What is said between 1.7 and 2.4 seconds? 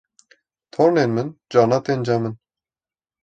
tên cem min